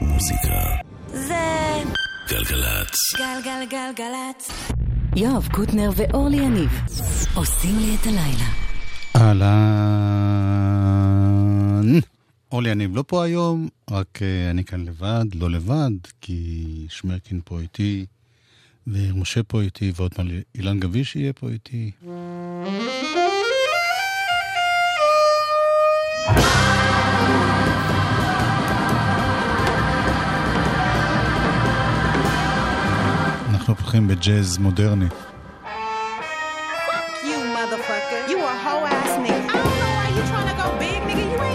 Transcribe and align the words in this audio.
מוזיקה. 0.00 0.76
זה 1.08 1.34
גלגלצ. 2.28 3.14
גלגלגלגלצ. 3.18 4.50
יואב 5.16 5.48
קוטנר 5.52 5.90
ואורלי 5.96 6.36
יניב 6.36 6.70
עושים 7.34 7.78
לי 7.78 7.94
את 7.94 8.06
הלילה. 8.06 8.48
אהלן. 9.16 9.46
אורלי 12.52 12.70
יניב 12.70 12.96
לא 12.96 13.04
פה 13.06 13.24
היום, 13.24 13.68
רק 13.90 14.22
אה, 14.22 14.50
אני 14.50 14.64
כאן 14.64 14.84
לבד, 14.84 15.24
לא 15.34 15.50
לבד, 15.50 15.90
כי 16.20 16.64
שמרקין 16.88 17.40
פה 17.44 17.60
איתי, 17.60 18.06
ומשה 18.86 19.42
פה 19.42 19.60
איתי, 19.60 19.92
ועוד 19.96 20.12
מעט 20.18 20.26
אילן 20.54 20.80
גביש 20.80 21.16
יהיה 21.16 21.32
פה 21.32 21.48
איתי. 21.48 21.90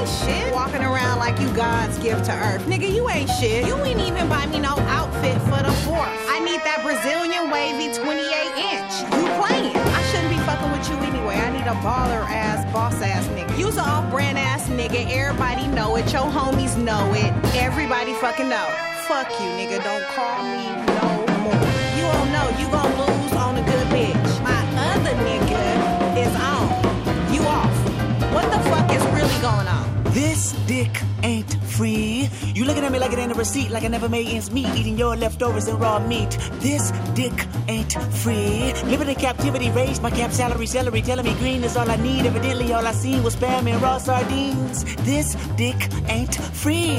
Shit. 0.06 0.54
Walking 0.54 0.82
around 0.82 1.20
like 1.20 1.40
you 1.40 1.48
God's 1.54 1.98
gift 2.00 2.26
to 2.26 2.34
earth. 2.34 2.66
Nigga, 2.66 2.94
you 2.94 3.08
ain't 3.10 3.30
shit. 3.40 3.66
You 3.66 3.76
ain't 3.78 4.02
even 4.02 4.28
buy 4.28 4.46
me 4.48 4.60
no 4.60 4.76
outfit 4.92 5.40
for 5.44 5.64
the 5.64 5.72
fourth. 5.88 6.12
I 6.28 6.40
need 6.44 6.60
that 6.68 6.84
Brazilian 6.84 7.50
wavy 7.50 7.96
28 7.96 8.28
inch. 8.60 8.94
You 9.16 9.26
playing. 9.40 9.76
I 9.76 10.02
shouldn't 10.12 10.32
be 10.36 10.40
fucking 10.44 10.72
with 10.72 10.90
you 10.90 10.98
anyway. 11.08 11.36
I 11.36 11.50
need 11.52 11.68
a 11.68 11.78
baller 11.80 12.28
ass, 12.28 12.62
boss 12.74 13.02
ass 13.02 13.26
nigga. 13.28 13.58
You's 13.58 13.78
a 13.78 13.82
off 13.82 14.12
brand 14.12 14.38
ass 14.38 14.68
nigga. 14.68 15.10
Everybody 15.10 15.68
know 15.68 15.96
it. 15.96 16.12
Your 16.12 16.28
homies 16.30 16.76
know 16.78 17.14
it. 17.14 17.32
Everybody 17.56 18.14
fucking 18.16 18.50
know. 18.50 18.68
Fuck 19.08 19.30
you, 19.40 19.48
nigga. 19.56 19.82
Don't 19.84 20.06
call 20.12 20.44
me 20.44 20.68
no 20.96 21.40
more. 21.44 21.81
You 22.02 22.08
don't 22.08 22.32
know. 22.32 22.48
Gon' 22.72 22.98
lose 22.98 23.34
on 23.34 23.58
a 23.58 23.62
good 23.62 23.88
bitch. 23.88 24.44
My 24.44 24.62
other 24.90 25.14
nigga 25.28 26.18
is 26.18 26.34
on. 26.36 27.34
You 27.34 27.42
off. 27.42 28.34
What 28.34 28.46
the 28.50 28.60
fuck 28.70 28.90
is 28.92 29.04
really 29.14 29.42
going 29.42 29.68
on? 29.68 29.91
This 30.14 30.52
dick 30.68 30.92
ain't 31.24 31.54
free. 31.64 32.30
You 32.54 32.66
looking 32.66 32.84
at 32.84 32.92
me 32.92 33.00
like 33.00 33.14
it 33.14 33.20
ain't 33.20 33.32
a 33.32 33.36
receipt, 33.36 33.72
like 33.72 33.86
I 33.86 33.88
never 33.88 34.10
made 34.10 34.28
ends 34.28 34.52
meet, 34.52 34.68
eating 34.76 34.98
your 34.98 35.16
leftovers 35.16 35.68
and 35.68 35.80
raw 35.80 36.00
meat. 36.00 36.32
This 36.60 36.92
dick 37.16 37.32
ain't 37.70 37.94
free. 38.18 38.74
Living 38.92 39.08
in 39.08 39.16
captivity, 39.16 39.70
raised 39.72 40.02
my 40.04 40.10
cap 40.10 40.32
salary, 40.32 40.66
celery, 40.66 41.02
telling 41.02 41.24
me 41.24 41.34
green 41.36 41.64
is 41.64 41.78
all 41.78 41.90
I 41.90 41.96
need. 41.96 42.26
Evidently, 42.26 42.74
all 42.74 42.86
I 42.86 42.92
seen 42.92 43.24
was 43.24 43.38
spam 43.38 43.72
and 43.72 43.82
raw 43.82 44.00
sardines. 44.00 44.84
This 45.06 45.36
dick 45.56 45.78
ain't 46.10 46.36
free. 46.36 46.98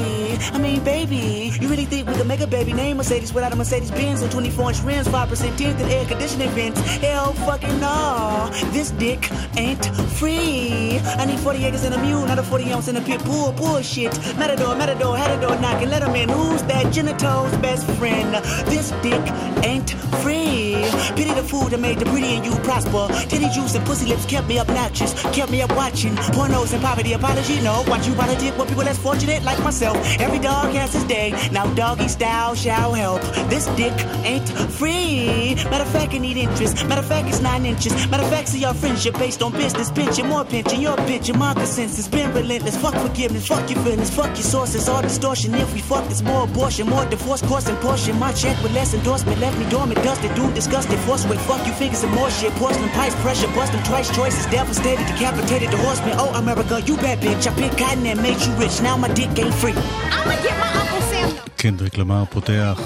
I 0.51 0.57
mean, 0.57 0.83
baby, 0.83 1.51
you 1.61 1.67
really 1.67 1.85
think 1.85 2.07
we 2.07 2.15
could 2.15 2.27
make 2.27 2.41
a 2.41 2.47
baby 2.47 2.73
name 2.73 2.97
Mercedes 2.97 3.31
without 3.31 3.53
a 3.53 3.55
Mercedes 3.55 3.91
Benz 3.91 4.23
and 4.23 4.31
24 4.31 4.69
inch 4.69 4.81
rims, 4.81 5.07
5% 5.07 5.57
tint 5.57 5.79
and 5.79 5.91
air 5.91 6.05
conditioning 6.05 6.49
vents? 6.49 6.79
Hell 6.97 7.33
fucking 7.45 7.79
no. 7.79 8.49
This 8.71 8.89
dick 8.91 9.29
ain't 9.55 9.85
free. 10.17 10.82
I 11.01 11.25
need 11.25 11.39
40 11.39 11.65
acres 11.65 11.83
and 11.83 11.93
a 11.93 12.01
mule, 12.01 12.25
not 12.25 12.39
a 12.39 12.43
40 12.43 12.71
ounce 12.71 12.87
in 12.87 12.95
a 12.97 13.01
pit 13.01 13.23
bull. 13.23 13.51
Bullshit. 13.53 14.13
Matador, 14.37 14.75
matador, 14.75 15.17
had 15.17 15.33
knocking. 15.61 15.89
Let 15.89 16.03
him 16.03 16.15
in. 16.15 16.29
Who's 16.29 16.63
that 16.63 16.91
genitals 16.91 17.51
best 17.57 17.85
friend? 17.97 18.33
This 18.65 18.91
dick 19.01 19.21
ain't 19.63 19.91
free. 20.21 20.75
Pity 21.15 21.33
the 21.33 21.43
food 21.43 21.71
that 21.71 21.79
made 21.79 21.99
the 21.99 22.05
pretty 22.05 22.35
and 22.35 22.45
you 22.45 22.55
prosper. 22.63 23.07
Titty 23.29 23.49
juice 23.49 23.75
and 23.75 23.85
pussy 23.85 24.05
lips 24.07 24.25
kept 24.25 24.47
me 24.47 24.59
obnoxious. 24.59 25.13
Kept 25.31 25.51
me 25.51 25.61
up 25.61 25.75
watching 25.75 26.15
pornos 26.35 26.73
and 26.73 26.81
poverty. 26.81 27.13
Apology, 27.13 27.61
no. 27.61 27.83
Watch 27.87 28.07
you 28.07 28.13
politic 28.13 28.57
with 28.57 28.67
people 28.69 28.83
less 28.83 28.97
fortunate 28.97 29.43
like 29.43 29.59
myself. 29.63 29.97
Every 30.19 30.39
dog 30.39 30.73
has 30.73 30.93
his 30.93 31.03
day. 31.05 31.31
Now 31.51 31.65
doggy 31.73 32.07
style 32.07 32.55
shall 32.55 32.93
help. 32.93 33.21
This 33.49 33.65
dick 33.75 33.93
ain't 34.23 34.47
free. 34.79 35.55
Matter 35.71 35.83
of 35.83 35.89
fact, 35.89 36.13
I 36.13 36.17
need 36.19 36.37
interest. 36.37 36.85
Matter 36.87 37.01
of 37.01 37.07
fact, 37.07 37.27
it's 37.29 37.41
nine 37.41 37.65
inches. 37.65 37.93
Matter 38.09 38.23
of 38.23 38.29
fact, 38.29 38.49
see 38.49 38.65
our 38.65 38.73
friendship 38.73 39.13
based 39.15 39.41
on 39.41 39.51
business. 39.51 39.91
Pension, 39.91 40.27
more 40.27 40.45
pension, 40.45 40.81
your 40.83 40.97
pension. 41.07 41.39
My 41.39 41.53
consensus 41.53 42.07
been 42.07 42.29
relentless. 42.33 42.75
Fuck 42.77 42.95
forgiveness, 43.05 43.47
fuck 43.47 43.67
your 43.69 43.79
feelings, 43.83 44.09
fuck 44.09 44.31
your 44.39 44.49
sources. 44.55 44.89
All 44.89 45.01
distortion. 45.01 45.55
If 45.55 45.73
we 45.73 45.81
fuck, 45.81 46.05
it's 46.11 46.21
more 46.21 46.43
abortion, 46.43 46.89
more 46.89 47.05
divorce, 47.05 47.41
and 47.69 47.77
portion. 47.79 48.19
My 48.19 48.31
check 48.33 48.61
with 48.61 48.73
less 48.73 48.93
endorsement 48.93 49.39
left 49.39 49.57
me 49.57 49.65
dormant, 49.69 50.03
dusted, 50.03 50.35
dude, 50.35 50.53
disgusted. 50.53 50.99
Force 51.07 51.25
weight, 51.25 51.39
fuck 51.49 51.65
you, 51.65 51.73
figures 51.73 52.03
and 52.03 52.13
more 52.13 52.29
shit. 52.29 52.51
Porcelain 52.61 52.89
pipes, 52.89 53.15
pressure, 53.23 53.47
busting 53.55 53.83
twice. 53.83 54.13
Choices 54.15 54.45
devastated, 54.47 55.05
decapitated 55.07 55.71
the 55.71 55.77
horseman. 55.77 56.15
Oh, 56.19 56.31
America, 56.35 56.81
you 56.81 56.95
bad 56.97 57.19
bitch. 57.19 57.47
I 57.49 57.51
picked 57.59 57.77
cotton 57.77 58.05
and 58.05 58.21
made 58.21 58.39
you 58.45 58.53
rich. 58.63 58.81
Now 58.81 58.97
my 58.97 59.07
dick 59.19 59.39
ain't 59.39 59.53
free. 59.61 59.77
I'ma 60.17 60.35
get 60.43 60.55
my 60.59 60.69
Uncle 60.81 61.01
Sam 61.11 61.43
קנדריק 61.57 61.97
למר 61.97 62.23
פותח. 62.29 62.79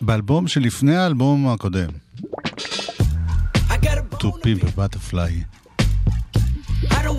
באלבום 0.00 0.48
שלפני 0.48 0.96
האלבום 0.96 1.48
הקודם, 1.48 1.88
To 4.20 4.32
Pimp 4.42 4.62
a 4.62 4.70
Butterfly. 4.78 5.59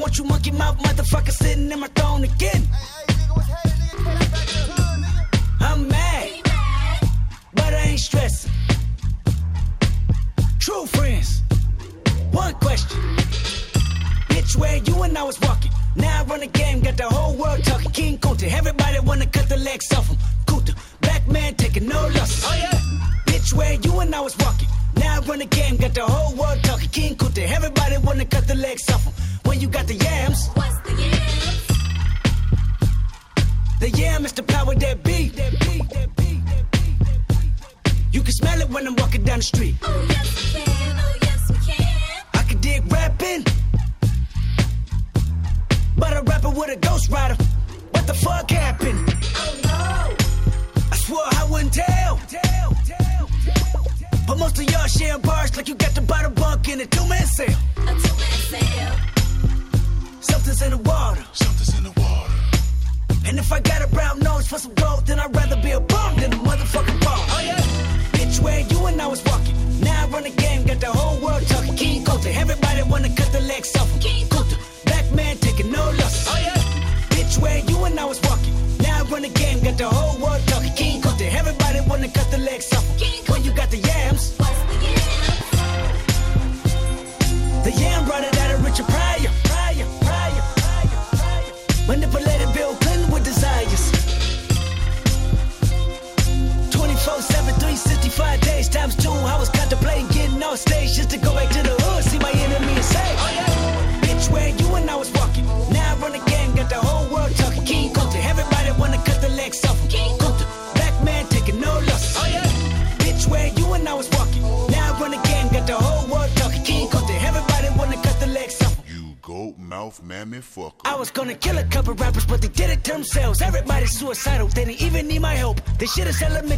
I 0.01 0.03
want 0.03 0.17
you 0.17 0.23
monkey 0.23 0.50
mouth 0.50 0.79
motherfucker 0.79 1.31
sitting 1.31 1.72
in 1.72 1.79
my 1.79 1.85
throne 1.89 2.23
again. 2.23 2.67
I'm 5.59 5.88
mad, 5.88 6.41
but 7.53 7.72
I 7.72 7.81
ain't 7.91 8.00
stressing. 8.00 8.51
True 10.59 10.88
friends, 10.88 11.44
one 12.31 12.56
question. 12.56 13.00
Bitch, 14.29 14.56
where 14.56 14.78
you 14.78 15.03
and 15.03 15.16
I 15.16 15.22
was 15.22 15.39
walking. 15.41 15.72
Now 15.95 16.22
I 16.22 16.25
run 16.25 16.39
the 16.39 16.47
game, 16.47 16.79
got 16.81 16.97
the 16.97 17.07
whole 17.07 17.35
world 17.35 17.63
talking. 17.63 17.91
King 17.91 18.18
Kunta, 18.18 18.51
everybody 18.51 19.00
wanna 19.01 19.28
cut 19.28 19.50
the 19.50 19.57
legs 19.57 19.94
off 19.94 20.07
him. 20.07 20.18
Kunta, 20.47 20.75
black 21.01 21.28
man 21.28 21.53
taking 21.53 21.88
no 21.88 22.07
losses. 22.07 22.44
Oh 22.47 22.56
yeah. 22.57 22.72
Bitch, 23.28 23.53
where 23.53 23.73
you 23.73 24.00
and 24.00 24.16
I 24.16 24.22
was 24.22 24.35
walking. 24.39 24.68
Now 24.95 25.18
I 25.18 25.19
run 25.28 25.38
the 25.38 25.45
game, 25.45 25.78
got 25.78 25.94
the 25.94 26.07
whole 26.07 26.35
world 26.35 26.63
talking. 26.63 26.89
King 26.89 27.16
Kunta, 27.16 27.47
everybody 27.47 27.97
wanna 28.00 28.25
cut 28.25 28.47
the 28.47 28.56
legs 28.56 28.89
off 28.89 29.03
him. 29.03 29.13
When 29.46 29.59
you 29.59 29.68
got 29.68 29.88
the 29.88 29.96
yams, 29.96 30.47
What's 30.53 30.78
the 30.79 30.94
yams? 31.02 31.68
the 33.79 33.90
yam 33.90 34.25
is 34.25 34.34
the 34.34 34.44
power 34.44 34.75
that 34.75 35.03
be. 35.03 35.29
That 35.29 35.52
be, 35.59 35.78
that 35.94 36.16
be, 36.16 36.34
that 36.50 36.72
be, 36.72 36.88
that 37.06 37.28
be. 37.28 37.35
You 38.12 38.22
can 38.22 38.34
smell 38.34 38.62
it 38.62 38.69
when 38.69 38.88
I'm 38.88 38.96
walking 38.96 39.24
down 39.24 39.40
the 39.40 39.44
street. 39.44 39.75
Yes 39.81 39.90
we 39.90 40.51
can, 40.51 40.62
oh 40.62 40.66
yes 40.66 40.70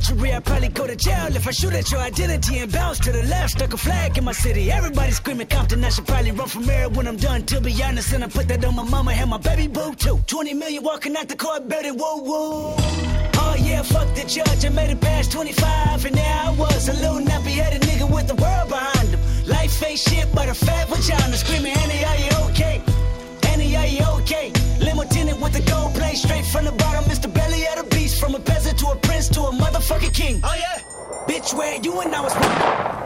elementary, 0.04 0.34
I'd 0.34 0.46
probably 0.46 0.70
go 0.70 0.88
to 0.88 0.96
jail 0.96 1.36
if 1.36 1.48
I 1.48 1.52
shoot 1.52 1.74
at 1.74 1.92
your 1.92 2.02
identity 2.02 2.60
and 2.60 2.72
bounce 2.72 3.00
to 3.00 3.12
the 3.12 3.24
left. 3.24 3.52
Stuck 3.52 3.74
a 3.74 3.78
flag 3.78 4.18
in 4.18 4.24
my 4.24 4.32
city, 4.32 4.72
everybody 4.72 5.12
screaming 5.12 5.48
Compton. 5.48 5.84
I 5.84 5.90
should 5.90 6.08
probably 6.08 6.32
run 6.32 6.48
from 6.48 6.64
here 6.64 6.90
when 6.90 7.08
I'm 7.08 7.18
done, 7.18 7.44
to 7.48 7.62
be 7.62 7.72
honest. 7.84 8.14
And 8.14 8.24
I 8.24 8.28
put 8.28 8.48
that 8.48 8.64
on 8.66 8.76
my 8.76 8.84
mama 8.84 9.12
and 9.12 9.30
my 9.30 9.38
baby 9.38 9.68
boo 9.68 9.94
too. 9.96 10.20
20 10.28 10.54
million 10.54 10.84
walking 10.84 11.16
out 11.16 11.28
the 11.28 11.36
car, 11.36 11.60
better 11.62 11.94
whoa 11.94 12.18
whoa. 12.18 12.76
Oh 13.36 13.56
yeah, 13.60 13.82
fuck 13.84 14.14
the 14.16 14.24
judge, 14.24 14.66
I 14.66 14.70
made 14.70 14.90
it 14.90 15.02
past 15.02 15.32
25, 15.32 16.06
and 16.06 16.16
now 16.16 16.52
I 16.52 16.56
was, 16.56 16.88
a 16.88 16.94
little 16.94 17.20
nappy 17.20 17.56
headed 17.62 17.82
nigga 17.82 18.10
with 18.14 18.28
the 18.28 18.36
world 18.36 18.70
behind 18.70 19.10
him. 19.10 19.20
Life 19.48 19.84
ain't 19.84 20.00
shit 20.00 20.28
but 20.34 20.50
a 20.50 20.54
fat 20.54 20.88
vagina 20.88 21.36
screaming, 21.36 21.74
Annie, 21.74 22.06
are 22.06 22.18
you 22.18 22.50
okay? 22.50 22.82
Annie, 23.50 23.76
are 23.76 23.88
you 23.88 24.06
okay? 24.22 24.52
Limo 24.80 25.04
tinted 25.04 25.42
with 25.42 25.54
the 25.54 25.62
gold 25.70 25.94
plate 25.96 26.18
straight 26.18 26.46
from 26.46 26.66
the 26.66 26.72
bottom. 26.72 27.04
Mr. 27.06 27.32
Belly 27.34 27.66
of 27.68 27.90
the 27.90 27.93
from 28.24 28.36
a 28.36 28.40
peasant 28.40 28.80
to 28.80 28.88
a 28.88 28.96
prince 28.96 29.28
to 29.28 29.42
a 29.42 29.52
motherfucking 29.52 30.14
king. 30.14 30.40
Oh 30.46 30.56
yeah, 30.58 30.80
bitch, 31.28 31.54
where 31.54 31.78
you 31.81 32.00
and 32.00 32.16
I 32.16 32.22
was. 32.22 32.34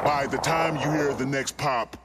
By 0.05 0.27
the 0.29 0.37
time 0.37 0.75
you 0.75 0.91
hear 0.91 1.11
the 1.13 1.25
next 1.25 1.57
pop, 1.57 1.97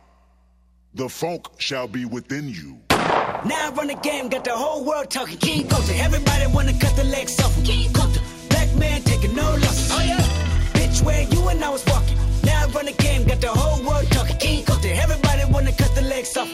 the 0.95 1.09
funk 1.11 1.47
shall 1.59 1.87
be 1.87 2.07
within 2.07 2.49
you. 2.49 2.81
Now 2.91 3.69
I 3.69 3.73
run 3.77 3.89
the 3.89 3.97
game, 3.97 4.31
got 4.31 4.45
the 4.45 4.57
whole 4.57 4.83
world 4.83 5.11
talking. 5.11 5.37
King 5.37 5.69
Coulter, 5.69 5.93
everybody 5.97 6.47
wanna 6.47 6.73
cut 6.79 6.97
the 6.97 7.05
legs 7.05 7.39
off. 7.41 7.55
King 7.67 7.93
Coulter, 7.93 8.23
black 8.49 8.75
man 8.77 9.03
taking 9.03 9.35
no 9.37 9.43
losses. 9.43 9.91
Oh 9.93 10.03
yeah, 10.03 10.23
bitch, 10.73 11.03
where 11.05 11.23
you 11.23 11.49
and 11.49 11.63
I 11.63 11.69
was 11.69 11.85
walking. 11.85 12.17
Now 12.45 12.65
I 12.65 12.67
run 12.71 12.87
the 12.87 12.93
game, 12.93 13.27
got 13.27 13.43
the 13.43 13.49
whole 13.49 13.85
world 13.87 14.11
talking. 14.11 14.39
King 14.39 14.65
Coulter, 14.65 14.89
everybody 14.89 15.45
wanna 15.53 15.73
cut 15.73 15.95
the 15.95 16.03
legs 16.03 16.35
off. 16.39 16.49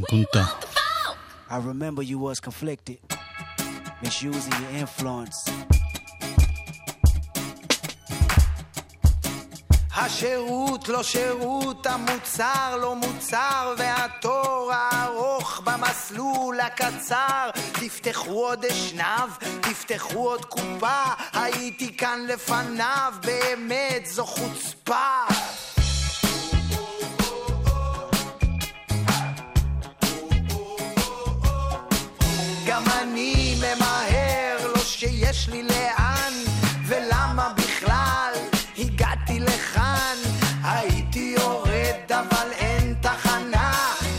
קונטה. 0.00 0.44
I 1.50 1.56
remember 1.58 2.02
you 2.02 2.18
was 2.18 2.38
conflicted, 2.40 2.98
misusing 4.02 4.54
your 4.62 4.72
influence. 4.84 5.50
השירות 9.94 10.88
לא 10.88 11.02
שירות, 11.02 11.86
המוצר 11.86 12.76
לא 12.76 12.96
מוצר, 12.96 13.74
והתור 13.78 14.70
הארוך 14.74 15.60
במסלול 15.64 16.60
הקצר. 16.60 17.50
תפתחו 17.72 18.30
עוד 18.30 18.64
אשנב, 18.64 19.30
תפתחו 19.60 20.30
עוד 20.30 20.44
קופה, 20.44 21.02
הייתי 21.32 21.96
כאן 21.96 22.26
לפניו, 22.28 23.12
באמת 23.22 24.06
זו 24.06 24.24
חוצפה. 24.26 25.24
גם 32.80 32.92
אני 33.02 33.56
ממהר, 33.58 34.72
לא 34.74 34.80
שיש 34.80 35.48
לי 35.48 35.62
לאן, 35.62 36.32
ולמה 36.86 37.52
בכלל 37.56 38.32
הגעתי 38.78 39.40
לכאן? 39.40 40.16
הייתי 40.64 41.34
יורד 41.38 42.12
אבל 42.12 42.52
אין 42.52 42.94
תחנה, 43.00 43.72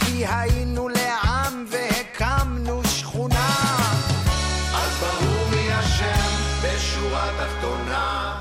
כי 0.05 0.25
היינו 0.27 0.89
לעם 0.89 1.65
והקמנו 1.71 2.81
שכונה. 2.83 3.55
אז 4.73 4.99
ברור 4.99 5.47
מי 5.49 5.79
אשם 5.79 6.31
בשורה 6.63 7.29
התחתונה. 7.29 8.37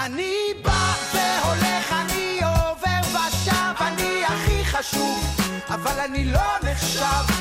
אני 0.00 0.34
בא 0.62 0.92
והולך, 1.14 1.92
אני 1.92 2.40
עובר 2.44 3.18
ושב, 3.18 3.82
אני 3.82 4.24
הכי 4.24 4.64
חשוב, 4.64 5.40
אבל 5.68 6.00
אני 6.00 6.24
לא 6.24 6.42
נחשב. 6.62 7.35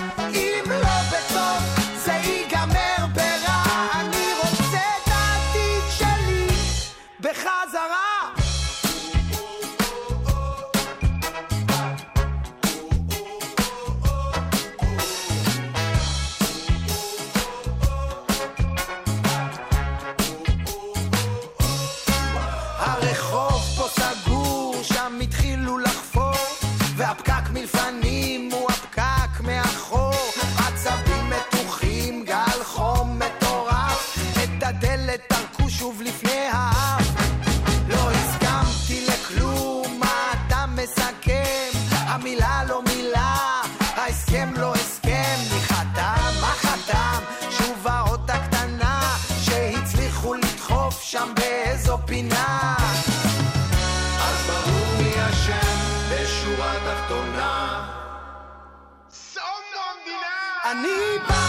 אני 60.71 61.19
בא 61.29 61.44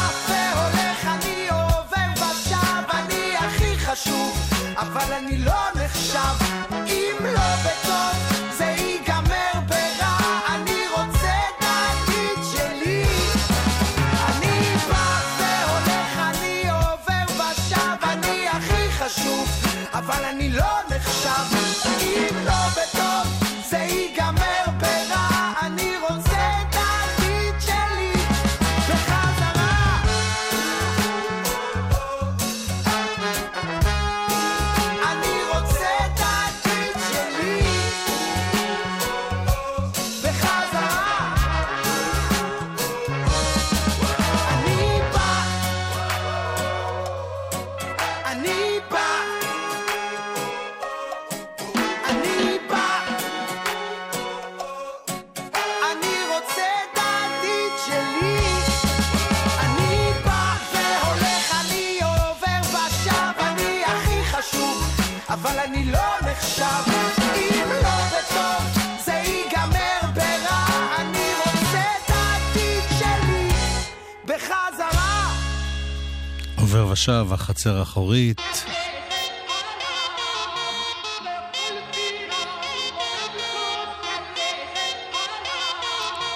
ושב, 77.09 77.33
החצר 77.33 77.79
האחורית. 77.79 78.41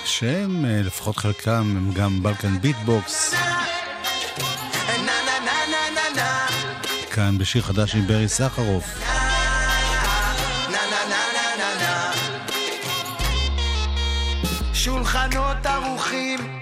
שהם, 0.05 0.65
אה, 0.65 0.83
לפחות 0.83 1.17
חלקם, 1.17 1.75
הם 1.77 1.93
גם 1.95 2.23
בלקן 2.23 2.61
ביטבוקס. 2.61 3.35
כאן 7.13 7.39
בשיר 7.39 7.63
חדש 7.63 7.95
עם 7.95 8.07
ברי 8.07 8.29
סחרוף. 8.29 8.85
שולחנות 14.75 15.67
ערוכים, 15.67 16.61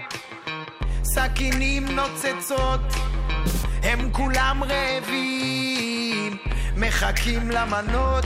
סכינים 1.04 1.86
נוצצות, 1.88 2.80
הם 3.88 4.12
כולם 4.12 4.62
רעבים, 4.68 6.36
מחכים 6.76 7.50
למנות. 7.50 8.24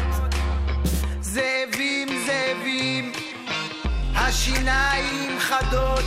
זאבים, 1.20 2.08
זאבים, 2.26 3.12
השיניים 4.14 5.38
חדות, 5.38 6.04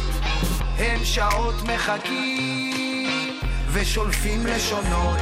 הם 0.78 1.06
שעות 1.06 1.56
מחכים 1.64 3.40
ושולפים 3.72 4.46
לשונות. 4.46 5.20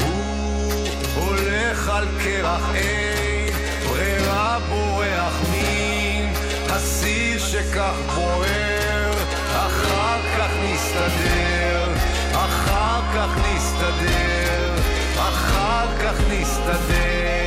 הוא 0.00 1.24
הולך 1.26 1.88
על 1.88 2.04
קרח 2.24 2.74
אין, 2.74 3.54
ברירה 3.88 4.58
בורח 4.68 5.34
מן 5.50 6.32
הסיר 6.70 7.38
שכך 7.38 7.94
בוער, 8.14 9.12
אחר 9.52 10.18
כך 10.38 10.50
נסתדר, 10.62 11.75
כך 13.14 13.36
נסתדר, 13.38 14.74
אחר 15.16 15.86
כך 15.98 16.20
נסתדר. 16.30 17.45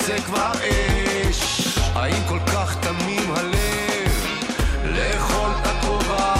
רוצה 0.00 0.22
כבר 0.22 0.52
אש. 0.52 1.78
האם 1.94 2.22
כל 2.28 2.38
כך 2.46 2.76
תמים 2.80 3.32
הלב 3.36 4.26
לאכול 4.84 5.50
את 5.62 5.66
הכובע? 5.66 6.34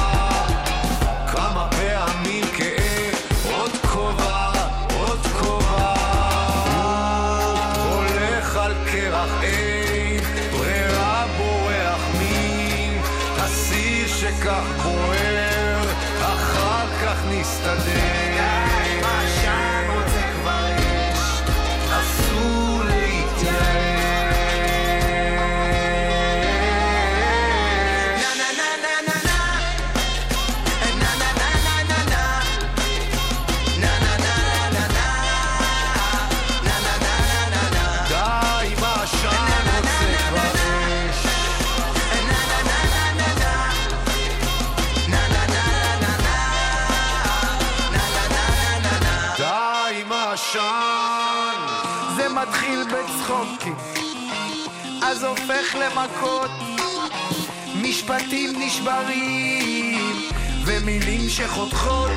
כמה 1.33 1.69
פעמים 1.71 2.45
כאב 2.57 3.15
עוד 3.53 3.71
כובע 3.71 4.53
עוד 4.99 5.27
כובע. 5.41 5.95
הולך 7.85 8.57
על 8.57 8.75
קרח 8.93 9.43
אין 9.43 10.21
ברירה 10.53 11.27
בורח 11.39 12.01
מן 12.21 12.99
הסיר 13.39 14.07
שכך 14.07 14.65
בוער 14.83 15.83
אחר 16.21 16.87
כך 17.03 17.17
נסתדר 17.31 18.21
אז 55.11 55.25
הופך 55.25 55.77
למכות. 55.81 56.51
משפטים 57.83 58.53
נשברים 58.59 60.23
ומילים 60.65 61.29
שחותכות. 61.29 62.11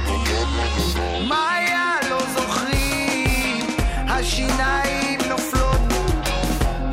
מה 1.28 1.56
היה 1.56 1.96
לא 2.10 2.20
זוכרים? 2.26 3.68
השיניים 4.08 5.20
נופלות 5.30 5.82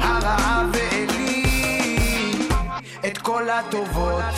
הרעה 0.01 0.65
ואלים. 0.73 2.49
את 3.07 3.19
כל 3.19 3.51
הטובות. 3.51 4.35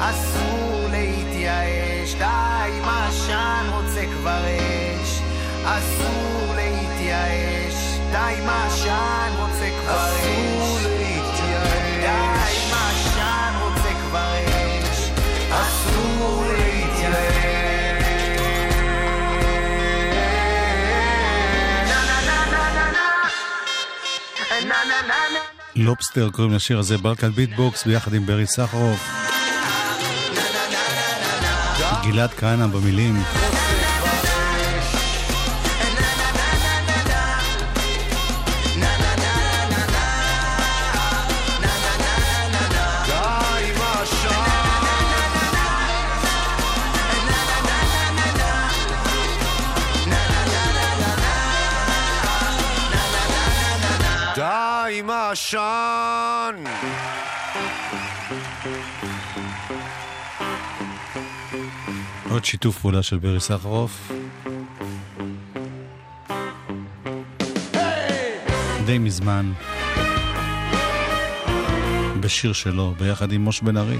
אסור 0.00 0.86
להתייאש, 0.90 2.14
די 2.14 2.24
עם 2.24 2.84
העשן 2.84 3.66
רוצה 3.72 4.04
כבר 4.20 4.44
אש. 4.46 4.87
אסור 5.68 6.54
להתייאש, 6.56 7.74
די 8.12 8.40
מעשן 8.46 9.32
רוצה 9.38 9.68
כבר 9.80 10.10
אש. 10.16 10.84
די 12.00 12.70
מעשן 12.70 13.54
רוצה 13.62 13.90
כבר 14.02 14.32
אש. 14.46 15.10
אסור 15.50 16.44
להתייאש. 16.48 17.28
Lobster 25.76 26.30
קוראים 26.30 26.54
לשיר 26.54 26.78
הזה 26.78 26.98
Balkan 26.98 27.30
Beat 27.30 27.61
Box 27.61 27.84
ביחד 27.84 28.14
עם 28.14 28.26
ברי 28.26 28.46
סחרוף. 28.46 29.08
גלעד 32.02 32.30
כהנא 32.30 32.66
במילים. 32.66 33.22
עוד 62.30 62.44
שיתוף 62.44 62.78
פעולה 62.78 63.02
של 63.02 63.18
ברי 63.18 63.40
סחרוף. 63.40 64.12
די 68.86 68.98
מזמן. 68.98 69.52
בשיר 72.20 72.52
שלו, 72.52 72.94
ביחד 72.98 73.32
עם 73.32 73.44
מוש 73.44 73.60
בן 73.60 73.76
ארי. 73.76 73.98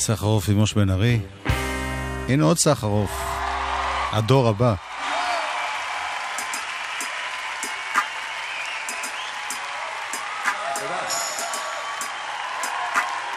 סחרוף 0.00 0.48
עם 0.48 0.56
מוש 0.56 0.72
בן 0.74 0.90
ארי. 0.90 1.20
הנה 2.28 2.44
עוד 2.44 2.58
סחרוף. 2.58 3.10
הדור 4.12 4.48
הבא. 4.48 4.74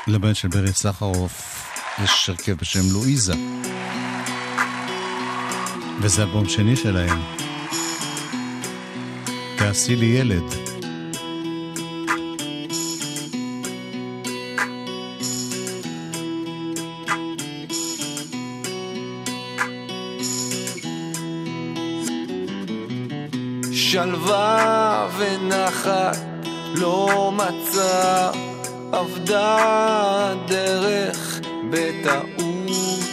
לבן 0.07 0.33
של 0.33 0.47
ברי 0.47 0.73
סחרוף 0.73 1.67
יש 2.03 2.29
הרכב 2.29 2.53
בשם 2.53 2.93
לואיזה. 2.93 3.33
וזה 6.01 6.23
אלבום 6.23 6.49
שני 6.49 6.75
שלהם. 6.75 7.21
תעשי 9.57 9.95
לי 9.95 10.05
ילד. 10.05 10.62
שלווה 23.93 25.07
ונחת 25.17 26.17
לא 26.75 27.31
מצא, 27.35 28.31
אבדה 28.91 29.57
הדרך 30.31 31.39
בטעות, 31.69 33.03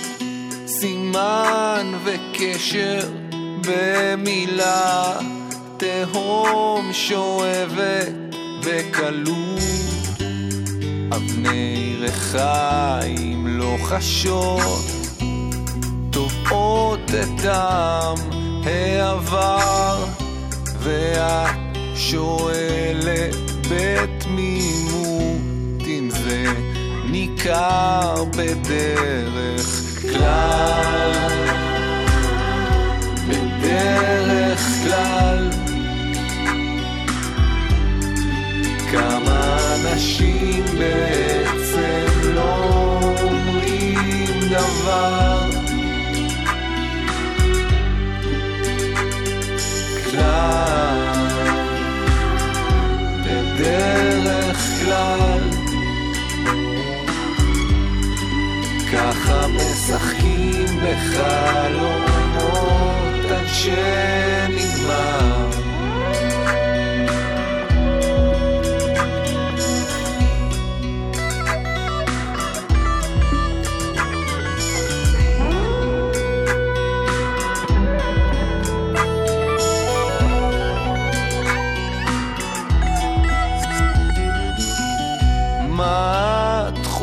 סימן 0.66 1.92
וקשר 2.04 3.08
במילה, 3.66 5.18
תהום 5.76 6.92
שואבת 6.92 8.34
בקלות, 8.66 10.20
אבני 11.12 11.96
ריחיים 12.00 13.46
לוחשות, 13.46 14.84
תובעות 16.10 17.10
את 17.10 17.40
דם 17.42 18.14
העבר. 18.64 20.09
ואת 20.82 21.76
שואלת 21.94 23.34
בתמימות 23.70 25.40
אם 25.86 26.10
זה 26.10 26.44
ניכר 27.10 28.24
בדרך 28.36 30.00
כלל, 30.02 31.12
בדרך 33.28 34.60
כלל. 34.84 35.50
כמה 38.92 39.58
אנשים 39.74 40.64
בעצם 40.78 42.34
לא 42.34 42.54
אומרים 43.22 44.40
דבר 44.50 45.49
בדרך 53.24 54.58
כלל, 54.80 55.40
ככה 58.92 59.46
משחקים 59.48 60.66
בחלומות 60.82 62.40
עד 63.30 63.46
שנגמר. 63.46 65.59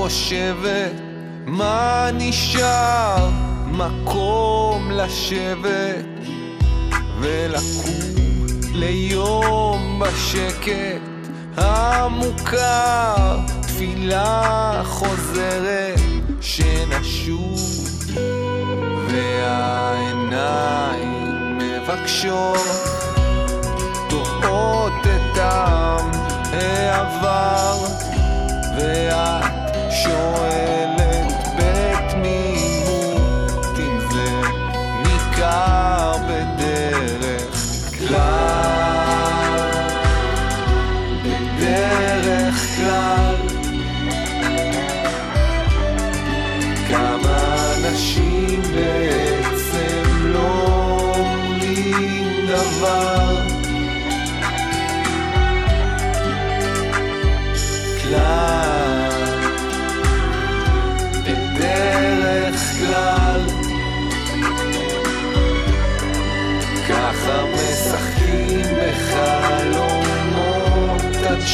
חושבת? 0.07 0.91
מה 1.45 2.09
נשאר? 2.13 3.29
מקום 3.65 4.91
לשבת 4.91 6.05
ולקום 7.19 8.15
ליום 8.73 9.99
בשקט 9.99 11.01
המוכר 11.57 13.37
תפילה 13.61 14.81
חוזרת 14.85 15.99
שנשוב 16.41 17.59
והעיניים 19.09 20.47
מבקשות 21.57 22.67
תובעות 24.09 24.93
את 25.03 25.37
העם 25.37 26.11
העבר 26.53 27.77
ואת 28.77 29.66
שואלת 30.07 30.86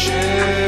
שנגמר 0.04 0.63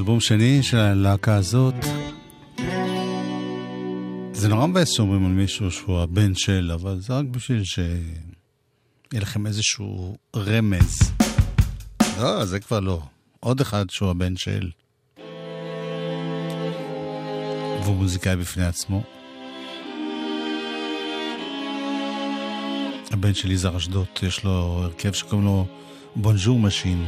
אלבום 0.00 0.20
שני 0.20 0.62
של 0.62 0.76
הלהקה 0.76 1.34
הזאת. 1.34 1.74
זה 4.32 4.48
נורא 4.48 4.66
מבאס 4.66 4.90
שאומרים 4.90 5.26
על 5.26 5.32
מישהו 5.32 5.70
שהוא 5.70 6.00
הבן 6.00 6.34
של, 6.34 6.70
אבל 6.74 7.00
זה 7.00 7.12
רק 7.12 7.24
בשביל 7.24 7.64
שיהיה 7.64 7.90
לכם 9.14 9.46
איזשהו 9.46 10.16
רמז. 10.36 11.12
לא, 12.18 12.44
זה 12.44 12.60
כבר 12.60 12.80
לא. 12.80 13.02
עוד 13.40 13.60
אחד 13.60 13.90
שהוא 13.90 14.10
הבן 14.10 14.36
של. 14.36 14.70
והוא 17.82 17.96
מוזיקאי 17.96 18.36
בפני 18.36 18.64
עצמו. 18.64 19.02
הבן 23.10 23.34
של 23.34 23.50
יזהר 23.50 23.76
אשדוד, 23.76 24.06
יש 24.22 24.44
לו 24.44 24.50
הרכב 24.52 25.12
שקוראים 25.12 25.44
לו 25.44 25.66
בונז'ור 26.16 26.58
משין. 26.58 27.04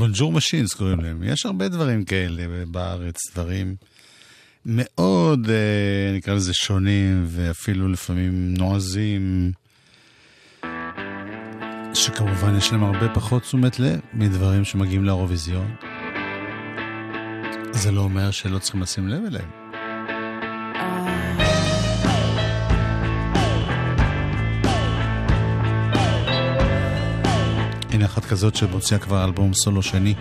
בונג'ור 0.00 0.32
משינס 0.32 0.74
קוראים 0.74 1.00
להם. 1.00 1.22
יש 1.22 1.46
הרבה 1.46 1.68
דברים 1.68 2.04
כאלה 2.04 2.64
בארץ, 2.66 3.16
דברים 3.34 3.76
מאוד, 4.66 5.50
אה, 5.50 6.16
נקרא 6.16 6.34
לזה 6.34 6.54
שונים, 6.54 7.24
ואפילו 7.28 7.88
לפעמים 7.88 8.54
נועזים, 8.54 9.52
שכמובן 11.94 12.56
יש 12.58 12.72
להם 12.72 12.84
הרבה 12.84 13.14
פחות 13.14 13.42
תשומת 13.42 13.80
לב 13.80 14.00
מדברים 14.12 14.64
שמגיעים 14.64 15.04
לאירוויזיון. 15.04 15.74
זה 17.72 17.92
לא 17.92 18.00
אומר 18.00 18.30
שלא 18.30 18.58
צריכים 18.58 18.82
לשים 18.82 19.08
לב 19.08 19.22
אליהם. 19.26 19.59
הנה 28.00 28.08
אחת 28.08 28.24
כזאת 28.24 28.56
שמוציאה 28.56 29.00
כבר 29.00 29.24
אלבום 29.24 29.54
סולו 29.54 29.82
שני. 29.82 30.14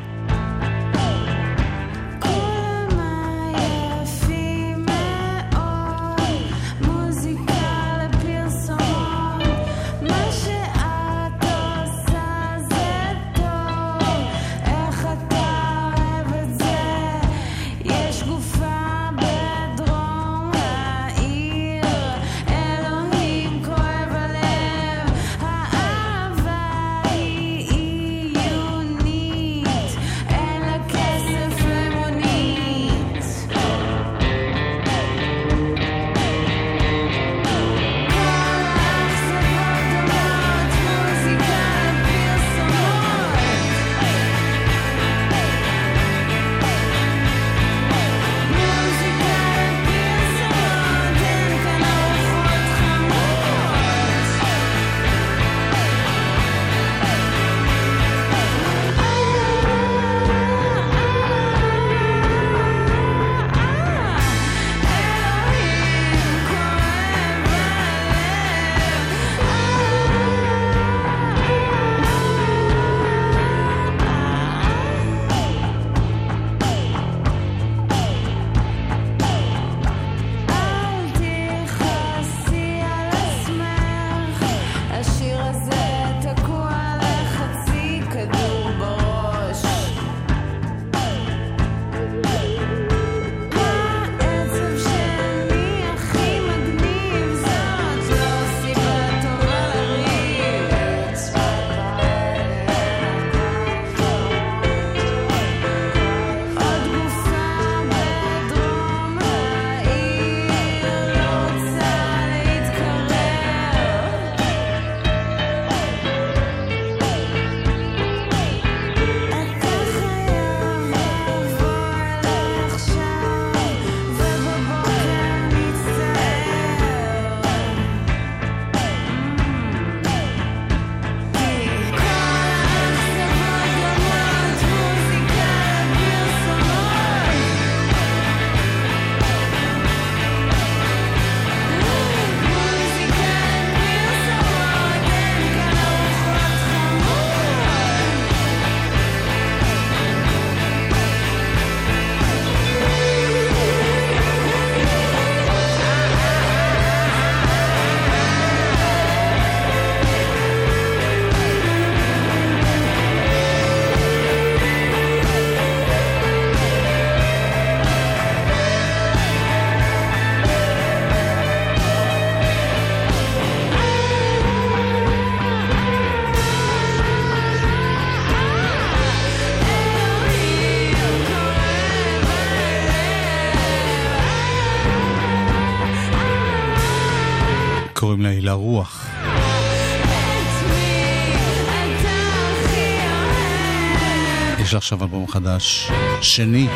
עכשיו 194.90 195.04
אלבום 195.04 195.28
חדש, 195.28 195.92
שני. 196.22 196.68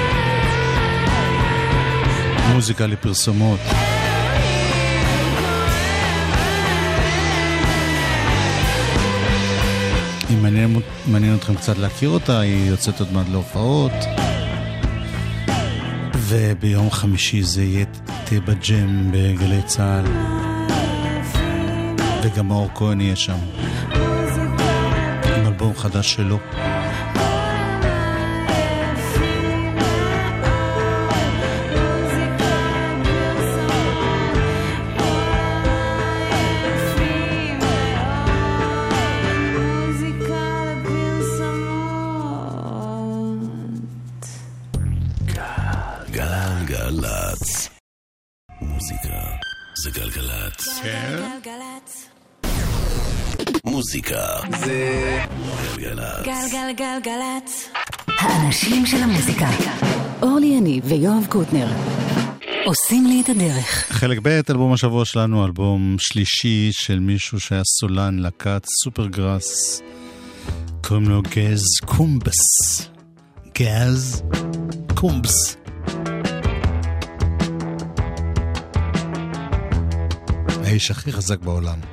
מוזיקה 2.54 2.88
לפרסומות. 2.88 3.60
אם 10.34 10.42
מעניין, 10.42 10.80
מעניין 11.08 11.36
אתכם 11.36 11.56
קצת 11.56 11.78
להכיר 11.78 12.10
אותה, 12.10 12.40
היא 12.40 12.70
יוצאת 12.70 13.00
עוד 13.00 13.14
מעט 13.14 13.26
להופעות. 13.32 13.92
וביום 16.16 16.92
חמישי 16.92 17.44
זה 17.44 17.64
יהיה 17.64 17.86
טבע 18.26 18.54
ג'ם 18.54 19.12
בגלי 19.12 19.62
צה"ל. 19.66 20.06
וגם 22.24 22.48
מאור 22.48 22.70
כהן 22.76 23.02
יהיה 23.02 23.16
שם. 23.16 23.38
עם 25.38 25.46
אלבום 25.48 25.74
חדש 25.76 26.14
שלו. 26.14 26.40
אורלי 60.22 60.48
יניב 60.48 60.84
ויואב 60.88 61.26
קוטנר. 61.30 61.68
עושים 62.66 63.06
לי 63.06 63.22
את 63.22 63.30
הדרך. 63.30 63.86
חלק 63.90 64.20
ב', 64.24 64.42
אלבום 64.50 64.74
השבוע 64.74 65.06
שלנו, 65.06 65.46
אלבום 65.46 65.96
שלישי 66.00 66.70
של 66.72 67.00
מישהו 67.00 67.40
שהיה 67.40 67.62
סולן 67.80 68.20
להקת 68.20 68.66
סופר 68.84 69.08
גראס. 69.08 69.82
קוראים 70.88 71.10
לו 71.10 71.22
גז 71.22 71.64
קומבס. 71.86 72.42
גז 73.58 74.24
קומבס. 74.96 75.58
האיש 80.64 80.92
הכי 80.92 81.12
חזק 81.12 81.40
בעולם. 81.40 81.93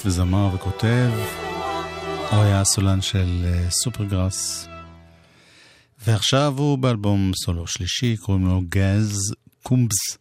גיטריסט 0.00 0.18
וזמר 0.20 0.48
וכותב, 0.54 1.10
הוא 2.30 2.42
היה 2.42 2.60
הסולן 2.60 3.00
של 3.00 3.44
אה, 3.44 3.70
סופרגראס. 3.70 4.68
ועכשיו 6.06 6.54
הוא 6.56 6.78
באלבום 6.78 7.32
סולו 7.44 7.66
שלישי, 7.66 8.16
קוראים 8.16 8.46
לו 8.46 8.60
גז 8.68 9.34
קומבס. 9.62 10.18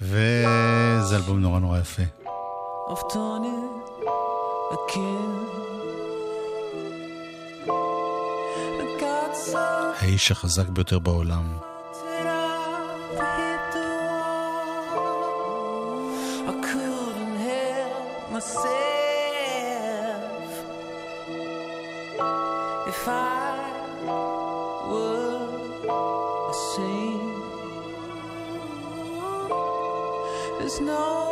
וזה 0.00 1.16
אלבום 1.16 1.40
נורא 1.40 1.60
נורא 1.60 1.78
יפה. 1.78 2.02
האיש 10.00 10.30
החזק 10.30 10.68
ביותר 10.68 10.98
בעולם. 10.98 11.58
myself 18.38 18.62
if 22.86 23.08
I 23.08 23.58
were 24.88 25.42
a 26.48 26.54
saint. 26.70 27.34
There's 30.58 30.80
no 30.80 31.27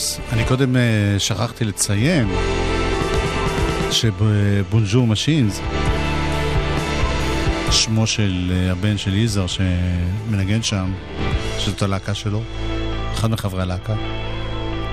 ג'יימס. 0.00 0.20
אני 0.32 0.44
קודם 0.44 0.76
אה, 0.76 1.14
שכחתי 1.18 1.64
לציין 1.64 2.28
שבונג'ור 3.90 5.06
משינס, 5.06 5.60
שמו 7.70 8.06
של 8.06 8.52
אה, 8.52 8.72
הבן 8.72 8.98
של 8.98 9.14
יזהר 9.14 9.46
שמנגן 9.46 10.62
שם, 10.62 10.92
שזאת 11.58 11.82
הלהקה 11.82 12.14
שלו, 12.14 12.42
אחד 13.12 13.30
מחברי 13.30 13.62
הלהקה, 13.62 13.94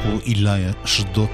הוא 0.04 0.20
אילי 0.26 0.64
אשדות. 0.86 1.30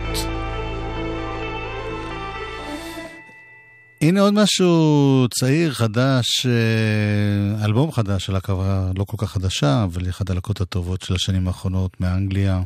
הנה 4.01 4.21
עוד 4.21 4.33
משהו 4.33 5.27
צעיר, 5.39 5.73
חדש, 5.73 6.45
אה, 6.45 7.65
אלבום 7.65 7.91
חדש 7.91 8.25
של 8.25 8.35
הקרבה 8.35 8.91
לא 8.97 9.03
כל 9.03 9.17
כך 9.19 9.31
חדשה, 9.31 9.83
אבל 9.83 10.09
אחת 10.09 10.29
הלקות 10.29 10.61
הטובות 10.61 11.01
של 11.01 11.15
השנים 11.15 11.47
האחרונות 11.47 12.01
מאנגליה. 12.01 12.61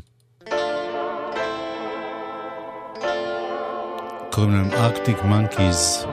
קוראים 4.38 4.54
להם 4.54 4.72
ארקטיק 4.74 5.24
מנקיז. 5.24 6.06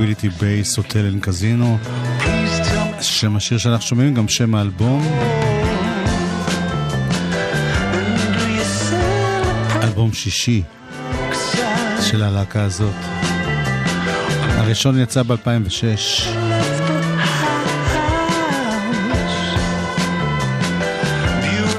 Tranquility 0.00 0.28
Base 0.28 0.76
Hotel 0.76 1.04
and 1.06 1.20
Casino. 1.20 1.78
שם 3.00 3.36
השיר 3.36 3.58
שאנחנו 3.58 3.86
שומעים, 3.86 4.14
גם 4.14 4.28
שם 4.28 4.54
האלבום. 4.54 5.06
אלבום 9.82 10.12
שישי 10.12 10.62
של 12.00 12.22
הלהקה 12.22 12.62
הזאת. 12.62 12.94
הראשון 14.48 15.00
יצא 15.00 15.22
ב-2006. 15.22 16.26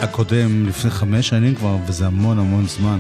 הקודם 0.02 0.68
לפני 0.68 0.92
חמש 0.92 1.30
שנים 1.30 1.56
כבר, 1.56 1.78
וזה 1.88 2.08
המון 2.08 2.40
המון 2.40 2.68
זמן. 2.68 3.00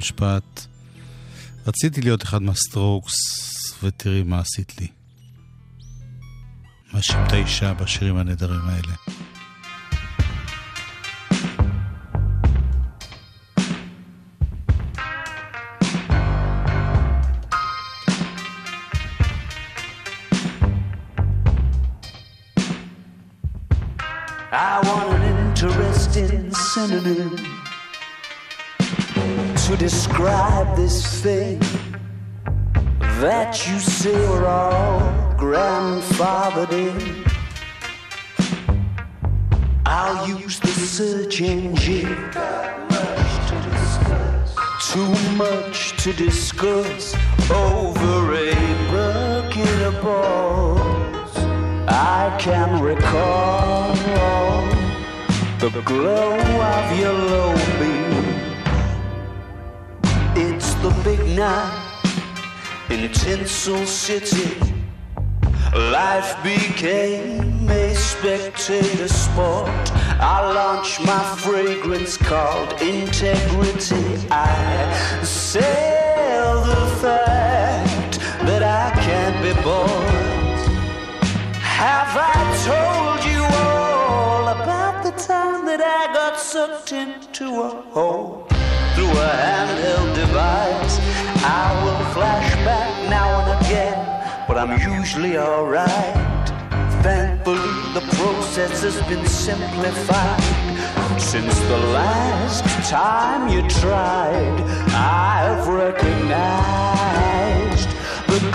במשפט. 0.00 0.66
רציתי 1.66 2.00
להיות 2.00 2.22
אחד 2.22 2.42
מהסטרוקס, 2.42 3.14
ותראי 3.82 4.22
מה 4.22 4.38
עשית 4.38 4.80
לי. 4.80 4.86
מאשים 6.92 7.16
את 7.26 7.32
האישה 7.32 7.74
בשירים 7.74 8.16
הנהדרים 8.16 8.60
האלה. 8.60 8.94
I 24.52 24.80
want 24.86 25.22
an 25.22 25.36
interesting 25.46 26.52
synonym 26.54 27.69
to 29.70 29.76
describe 29.76 30.76
this 30.76 31.22
thing 31.22 31.60
that 33.22 33.68
you 33.68 33.78
say 33.78 34.12
we're 34.28 34.44
all 34.44 34.98
grandfathered 35.38 36.72
in. 36.72 37.24
I'll 39.86 40.28
use 40.28 40.58
the 40.58 40.66
search 40.66 41.40
engine. 41.40 42.16
Too 44.90 45.12
much 45.36 45.96
to 46.02 46.12
discuss 46.14 47.14
over 47.48 48.34
a 48.34 48.52
bucket 48.90 49.82
of 49.82 50.02
balls. 50.02 51.36
I 51.86 52.36
can 52.40 52.82
recall 52.82 53.94
the 55.60 55.82
glow 55.84 56.38
of 56.38 56.98
your 56.98 57.12
low 57.12 57.54
beam. 57.78 58.09
The 60.82 60.88
big 61.04 61.36
night 61.36 61.90
in 62.88 63.12
Tinsel 63.12 63.84
City. 63.84 64.56
Life 65.74 66.42
became 66.42 67.68
a 67.68 67.94
spectator 67.94 69.06
sport. 69.06 69.68
I 70.18 70.50
launched 70.54 71.04
my 71.04 71.22
fragrance 71.36 72.16
called 72.16 72.72
integrity. 72.80 74.26
I 74.30 75.20
sell 75.22 76.64
the 76.64 76.86
fact 77.02 78.18
that 78.46 78.62
I 78.62 78.90
can't 79.02 79.38
be 79.44 79.52
bought. 79.62 80.60
Have 81.60 82.16
I 82.16 82.40
told 82.64 83.20
you 83.30 83.44
all 83.44 84.48
about 84.48 85.04
the 85.04 85.12
time 85.22 85.66
that 85.66 85.82
I 85.82 86.10
got 86.14 86.40
sucked 86.40 86.92
into 86.92 87.44
a 87.60 87.68
hole 87.92 88.39
I'm 94.60 94.76
usually 94.92 95.38
alright. 95.38 96.48
Thankfully, 97.02 97.56
the 97.94 98.02
process 98.18 98.82
has 98.82 99.00
been 99.08 99.24
simplified. 99.24 100.42
Since 101.18 101.58
the 101.60 101.78
last 101.78 102.66
time 102.90 103.48
you 103.48 103.66
tried, 103.70 104.60
I've 104.92 105.66
recognized 105.66 106.18
the 108.28 108.50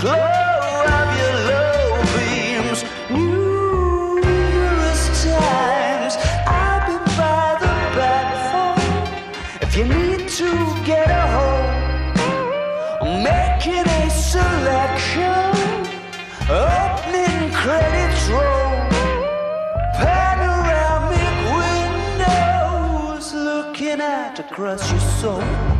crush 24.50 24.90
your 24.90 25.00
soul. 25.00 25.75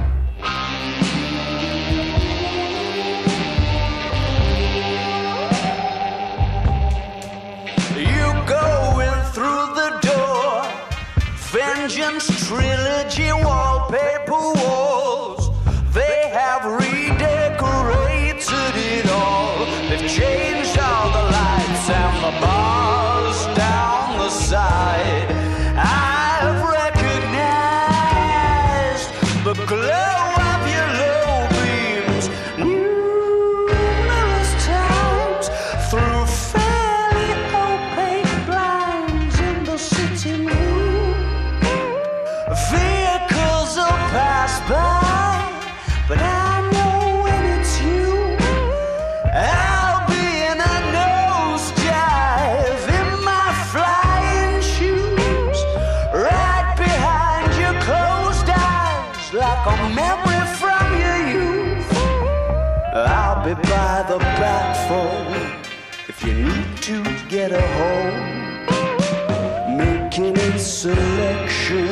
Selection. 70.76 71.88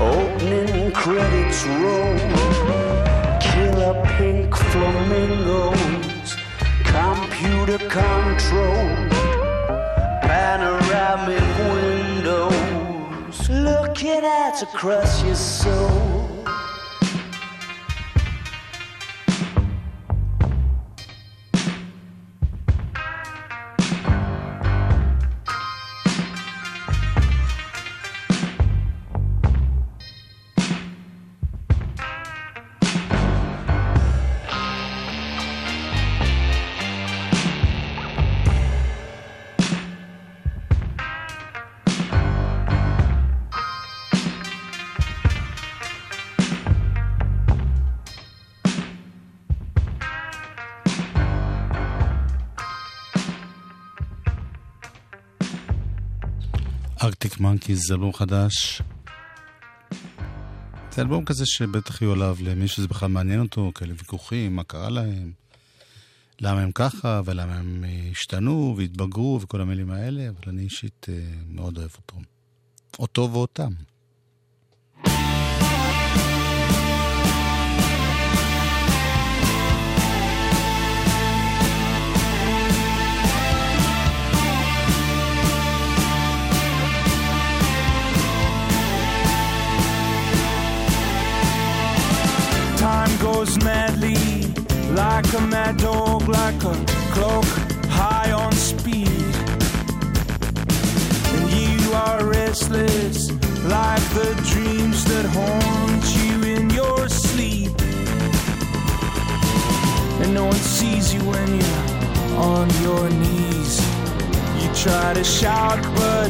Opening 0.00 0.90
credits 0.90 1.64
roll, 1.64 2.18
killer 3.40 3.94
pink 4.16 4.52
flamingos, 4.56 6.36
computer 6.82 7.78
controlled, 7.88 9.10
panoramic 10.26 11.46
windows, 11.72 13.48
looking 13.48 14.24
at 14.24 14.60
across 14.60 15.22
your 15.22 15.36
soul. 15.36 16.21
מונקיז, 57.62 57.86
זה 57.88 57.94
אלבום 57.94 58.12
חדש. 58.12 58.82
זה 60.92 61.02
אלבום 61.02 61.24
כזה 61.24 61.44
שבטח 61.46 62.02
יהיו 62.02 62.12
עליו 62.12 62.36
למי 62.40 62.68
שזה 62.68 62.88
בכלל 62.88 63.08
מעניין 63.08 63.40
אותו, 63.40 63.72
כאלה 63.74 63.92
ויכוחים, 63.98 64.56
מה 64.56 64.64
קרה 64.64 64.90
להם, 64.90 65.32
למה 66.40 66.60
הם 66.60 66.72
ככה, 66.72 67.20
ולמה 67.24 67.54
הם 67.54 67.84
אה, 67.84 68.08
השתנו 68.10 68.74
והתבגרו 68.78 69.38
וכל 69.42 69.60
המילים 69.60 69.90
האלה, 69.90 70.28
אבל 70.28 70.38
אני 70.46 70.62
אישית 70.62 71.06
אה, 71.08 71.14
מאוד 71.48 71.78
אוהב 71.78 71.90
אותו. 71.96 72.16
אותו 72.98 73.28
ואותם. 73.32 73.72
Like 94.94 95.32
a 95.32 95.40
mad 95.40 95.76
dog, 95.78 96.28
like 96.28 96.62
a 96.64 96.74
clock 97.12 97.44
high 97.88 98.32
on 98.32 98.52
speed. 98.52 99.08
And 101.34 101.50
you 101.50 101.92
are 101.92 102.24
restless, 102.24 103.30
like 103.64 104.04
the 104.18 104.30
dreams 104.50 105.04
that 105.06 105.24
haunt 105.36 106.04
you 106.16 106.56
in 106.56 106.70
your 106.70 107.08
sleep. 107.08 107.72
And 110.22 110.34
no 110.34 110.44
one 110.46 110.62
sees 110.76 111.14
you 111.14 111.20
when 111.20 111.48
you're 111.60 112.38
on 112.38 112.68
your 112.82 113.08
knees. 113.10 113.80
You 114.60 114.68
try 114.74 115.14
to 115.14 115.24
shout, 115.24 115.82
but 115.96 116.28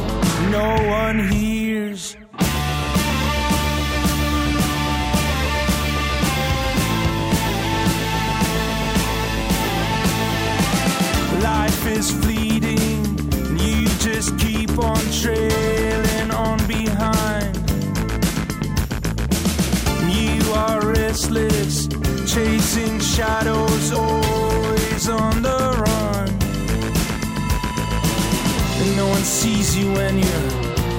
no 0.51 0.89
one 0.89 1.19
hears. 1.29 1.62
Is 11.97 12.11
fleeting, 12.11 12.79
and 13.47 13.61
you 13.61 13.85
just 13.99 14.37
keep 14.39 14.71
on 14.79 15.03
trailing 15.11 16.31
on 16.31 16.57
behind. 16.67 17.55
You 20.09 20.41
are 20.53 20.81
restless, 20.81 21.87
chasing 22.25 22.99
shadows, 22.99 23.91
always 23.91 25.07
on 25.07 25.41
the 25.43 25.61
run. 25.85 26.29
And 28.81 28.97
no 28.97 29.07
one 29.07 29.23
sees 29.23 29.77
you 29.77 29.91
when 29.93 30.17
you're 30.17 30.51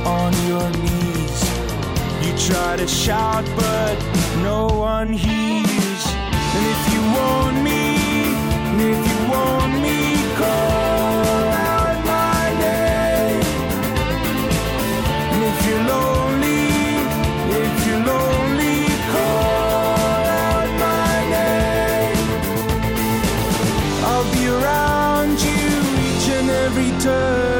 on 0.07 0.32
your 0.47 0.70
knees. 0.82 1.40
You 2.24 2.32
try 2.49 2.76
to 2.76 2.86
shout, 2.86 3.45
but 3.57 3.97
no 4.42 4.66
one 4.66 5.12
hears. 5.12 6.03
And 6.57 6.64
if 6.74 6.82
you 6.92 7.01
want 7.18 7.57
me, 7.68 7.82
and 8.68 8.80
if 8.80 9.01
you 9.11 9.18
want 9.32 9.72
me, 9.82 10.13
around 24.55 25.40
you 25.40 25.66
each 26.09 26.28
and 26.38 26.48
every 26.64 26.90
turn. 27.00 27.55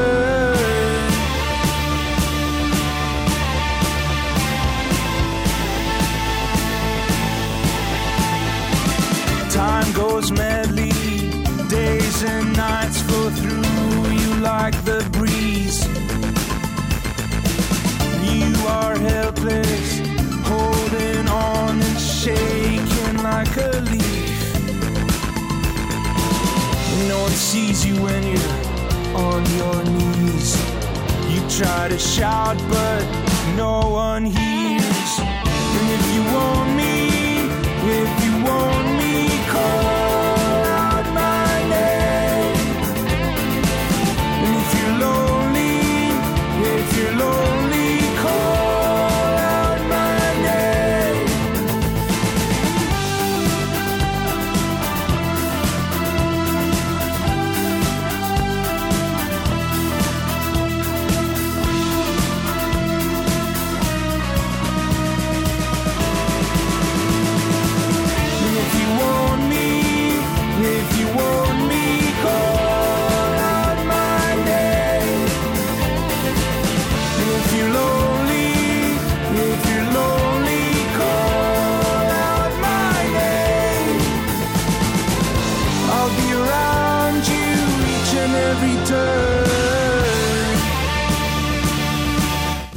Time 9.51 9.92
goes 9.92 10.30
madly, 10.30 10.92
days 11.68 12.22
and 12.22 12.57
nights 12.57 13.01
flow 13.03 13.30
through 13.30 14.11
you 14.20 14.30
like 14.40 14.76
the 14.84 15.01
breeze. 15.12 15.80
You 18.34 18.66
are 18.66 18.97
helpless, 18.99 20.01
holding 20.51 21.28
on 21.28 21.82
and 21.82 22.01
shaking 22.01 23.16
like 23.22 23.57
a 23.57 23.80
leaf. 23.90 24.24
No 27.09 27.20
one 27.20 27.32
sees 27.32 27.84
you 27.84 28.00
when 28.02 28.22
you're 28.22 28.55
on 29.14 29.44
your 29.57 29.84
knees. 29.84 30.57
You 31.28 31.40
try 31.48 31.88
to 31.88 31.98
shout, 31.98 32.57
but 32.68 33.02
no 33.57 33.90
one 33.90 34.24
hears. 34.24 35.11
And 35.76 35.86
if 35.96 36.05
you 36.14 36.22
want 36.34 36.76
me, 36.76 36.94
if 38.00 38.24
you 38.24 38.32
want 38.44 38.86
me, 38.98 39.28
call 39.50 39.93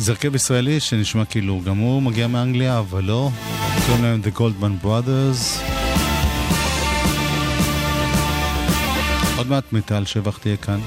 זה 0.07 0.13
הרכב 0.13 0.35
ישראלי 0.35 0.79
שנשמע 0.79 1.25
כאילו 1.25 1.61
גם 1.65 1.77
הוא 1.77 2.01
מגיע 2.01 2.27
מאנגליה, 2.27 2.79
אבל 2.79 3.03
לא. 3.03 3.29
קוראים 3.85 4.03
להם 4.03 4.21
The 4.23 4.37
Goldman 4.37 4.85
Brothers. 4.85 5.61
עוד 9.37 9.47
מעט 9.47 9.73
מטל 9.73 10.05
שבח 10.05 10.37
תהיה 10.37 10.57
כאן. 10.57 10.79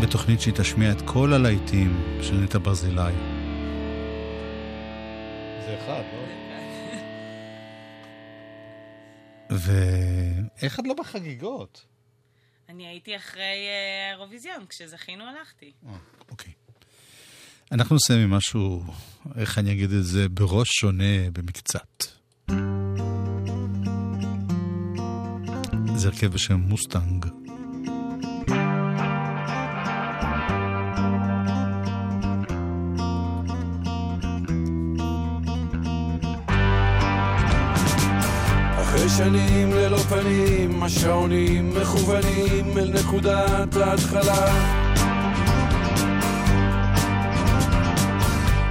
בתוכנית 0.00 0.40
שהיא 0.40 0.54
תשמיע 0.54 0.92
את 0.92 1.02
כל 1.04 1.32
הלהיטים 1.32 2.00
של 2.22 2.34
נטע 2.34 2.58
ברזילי. 2.58 3.12
זה 5.66 5.76
אחד, 5.84 6.02
לא? 6.12 6.26
ואיך 9.50 10.80
את 10.80 10.84
לא 10.86 10.94
בחגיגות? 10.94 11.95
אני 12.68 12.86
הייתי 12.86 13.16
אחרי 13.16 13.42
אה, 13.42 14.08
האירוויזיון, 14.08 14.66
כשזכינו 14.68 15.24
הלכתי. 15.24 15.72
אוקיי. 16.30 16.52
אנחנו 17.72 17.96
נסיים 17.96 18.20
עם 18.20 18.30
משהו, 18.30 18.82
איך 19.36 19.58
אני 19.58 19.72
אגיד 19.72 19.90
את 19.92 20.04
זה, 20.04 20.28
בראש 20.28 20.68
שונה 20.80 21.30
במקצת. 21.32 22.04
זה 25.96 26.08
הרכב 26.08 26.26
בשם 26.26 26.54
מוסטנג. 26.54 27.35
שנים 39.16 39.70
ללא 39.72 39.98
פנים, 39.98 40.82
השעונים 40.82 41.70
מכוונים 41.70 42.78
אל 42.78 42.92
נקודת 43.00 43.76
ההתחלה. 43.76 44.46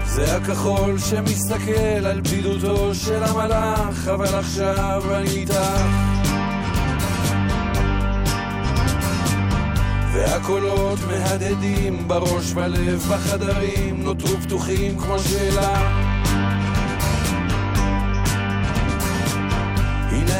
זה 0.05 0.37
הכחול 0.37 0.99
שמסתכל 0.99 2.05
על 2.05 2.21
בדידותו 2.21 2.95
של 2.95 3.23
המלאך, 3.23 4.07
אבל 4.07 4.35
עכשיו 4.39 5.03
אני 5.15 5.29
איתך. 5.29 5.55
והקולות 10.13 10.99
מהדהדים 11.07 12.07
בראש 12.07 12.51
בלב 12.51 12.99
בחדרים, 12.99 14.03
נותרו 14.03 14.37
פתוחים 14.41 14.99
כמו 14.99 15.19
שאלה. 15.19 16.04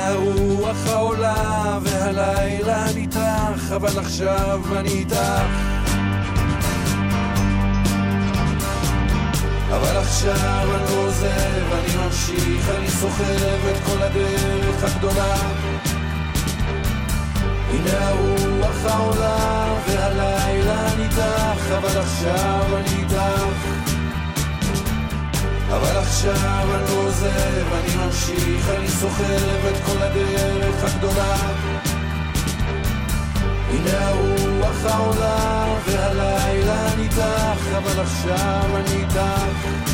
הרוח 0.05 0.87
העולה 0.87 1.79
והלילה 1.81 2.89
איתך, 2.89 3.71
אבל 3.75 3.99
עכשיו 3.99 4.61
אני 4.77 4.89
איתך. 4.89 5.15
אבל 9.69 9.97
עכשיו 9.97 10.75
אני 10.75 10.83
לא 10.83 11.07
עוזב, 11.07 11.73
אני 11.73 12.05
ממשיך, 12.05 12.69
אני 12.77 12.89
סוחב 12.89 13.67
את 13.71 13.83
כל 13.85 14.03
הדרך 14.03 14.83
הגדולה. 14.83 15.35
הנה 17.69 18.07
הרוח 18.07 18.85
העולה 18.85 19.73
והלילה 19.87 20.87
איתך, 20.99 21.71
אבל 21.77 21.99
עכשיו 21.99 22.77
אני 22.77 23.01
איתך. 23.01 23.84
אבל 25.69 25.97
עכשיו 25.97 26.67
אני 26.75 26.83
לא 26.89 27.07
עוזב, 27.07 27.73
אני 27.73 28.05
ממשיך, 28.05 28.69
אני 28.77 28.87
סוחב 28.87 29.65
את 29.69 29.85
כל 29.85 30.01
הדרך 30.01 30.83
הגדולה. 30.83 31.35
הנה 33.69 34.07
הרוח 34.07 34.85
העולה 34.85 35.75
והלילה 35.85 36.93
אני 36.93 37.07
אבל 37.77 37.99
עכשיו 38.01 38.69
אני 38.75 39.03
איתך. 39.03 39.84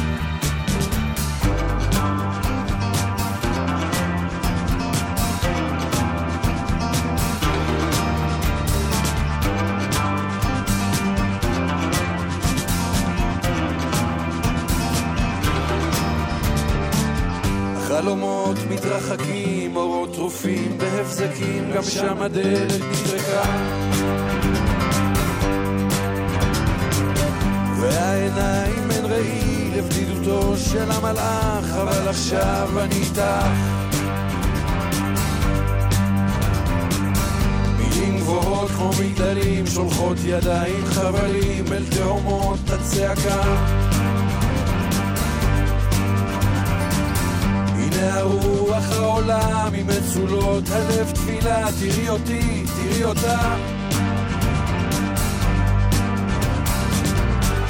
חלומות 18.02 18.58
מתרחקים, 18.70 19.76
אורות 19.76 20.14
טרופים 20.14 20.78
בהבזקים, 20.78 21.72
גם 21.76 21.84
שם 21.84 22.22
הדלת 22.22 22.82
נטרקה. 22.91 23.43
והעיניים 27.80 28.91
הן 28.91 29.06
ראי 29.06 29.72
לבדידותו 29.76 30.58
של 30.58 30.91
המלאך, 30.91 31.76
אבל 31.82 32.08
עכשיו 32.08 32.70
אני 32.80 32.95
איתך. 32.95 33.47
מילים 37.78 38.18
גבוהות 38.20 38.70
כמו 38.70 38.91
מגדלים, 38.99 39.68
שולחות 39.68 40.18
ידיים 40.26 40.86
חבלים 40.86 41.66
אל 41.74 41.84
תהומות 41.95 42.60
הצעקה. 42.70 43.81
הנה 48.02 48.20
הרוח 48.20 48.91
העולה 48.91 49.70
ממצולות 49.72 50.64
הלב 50.70 51.12
תפילה, 51.12 51.68
תראי 51.80 52.10
אותי, 52.10 52.64
תראי 52.66 53.04
אותה. 53.04 53.56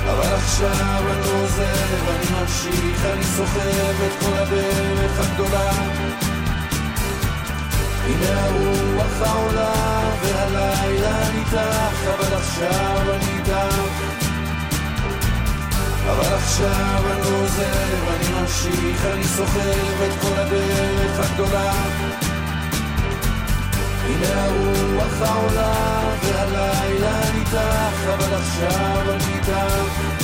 אבל 0.09 0.33
עכשיו 0.35 1.01
אני 1.11 1.19
לא 1.19 1.43
עוזב, 1.43 2.07
אני 2.09 2.41
ממשיך, 2.41 3.05
אני 3.13 3.23
סוחב 3.23 4.01
את 4.07 4.23
כל 4.23 4.37
הדרך 4.37 5.19
הגדולה. 5.19 5.71
הנה 8.05 8.45
הרוח 8.45 9.21
העולה 9.21 9.73
והלילה 10.21 11.27
אני 11.27 11.39
איתך, 11.39 12.07
אבל 12.07 12.35
עכשיו 12.37 13.01
אני 13.13 13.37
איתך. 13.37 14.10
אבל 16.09 16.33
עכשיו 16.33 17.01
אני 17.11 17.21
לא 17.21 17.43
עוזב, 17.43 18.07
אני 18.09 18.41
ממשיך, 18.41 19.05
אני 19.05 19.23
סוחב 19.23 20.01
את 20.05 20.21
כל 20.21 20.39
הדרך 20.39 21.19
הגדולה. 21.19 21.73
הנה 24.05 24.43
הרוח 24.45 25.21
העולה 25.21 26.01
והלילה 26.23 27.19
איתך, 27.35 28.13
אבל 28.13 28.33
עכשיו 28.33 29.01
אני 29.13 29.33
איתך. 29.33 30.20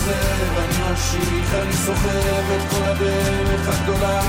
עוזב, 0.00 0.58
אני 0.58 0.90
ממשיך, 0.90 1.54
אני 1.54 1.72
סוחב 1.72 2.50
את 2.56 2.70
כל 2.70 2.82
הדרך 2.84 3.68
הגדולה. 3.68 4.20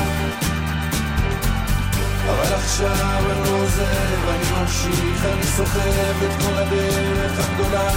אבל 2.30 2.54
עכשיו 2.56 3.32
אני 3.32 3.50
לא 3.50 3.64
עוזב, 3.64 4.30
אני 4.30 4.62
ממשיך, 4.62 5.26
אני 5.26 5.44
סוחב 5.44 6.24
את 6.26 6.44
כל 6.44 6.58
הדרך 6.58 7.40
הגדולה. 7.40 7.90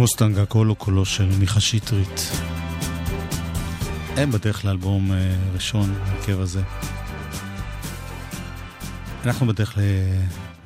מוסטנג 0.00 0.38
הכל 0.38 0.66
הוא 0.66 0.76
קולו 0.76 1.04
של 1.04 1.28
מיכה 1.38 1.60
שטרית. 1.60 2.20
הם 4.16 4.30
בדרך 4.30 4.64
לאלבום 4.64 5.12
אה, 5.12 5.36
ראשון, 5.52 5.90
ההרכב 5.90 6.40
הזה. 6.40 6.62
אנחנו 9.24 9.46
בדרך 9.46 9.78
ל... 9.78 9.80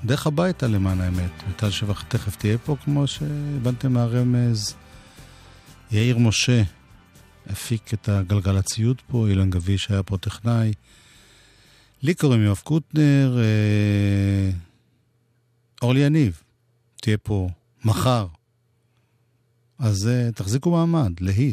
דרך 0.04 0.26
הביתה 0.26 0.66
למען 0.66 1.00
האמת. 1.00 1.30
מיטל 1.46 1.70
שבח 1.70 2.02
תכף 2.02 2.36
תהיה 2.36 2.58
פה, 2.58 2.76
כמו 2.84 3.06
שהבנתם 3.06 3.92
מהרמז. 3.92 4.74
יאיר 5.90 6.18
משה 6.18 6.62
הפיק 7.46 7.94
את 7.94 8.08
הגלגלציות 8.08 9.02
פה, 9.06 9.28
אילן 9.28 9.50
גביש 9.50 9.90
היה 9.90 10.02
פה 10.02 10.18
טכנאי. 10.18 10.72
לי 12.02 12.14
קוראים 12.14 12.42
יואב 12.42 12.60
קוטנר, 12.64 13.38
אה... 13.38 14.50
אורלי 15.82 16.00
יניב 16.00 16.42
תהיה 17.00 17.16
פה 17.18 17.48
מחר. 17.84 18.26
אז 19.78 20.08
uh, 20.08 20.34
תחזיקו 20.34 20.70
מעמד, 20.70 21.12
להיט. 21.20 21.52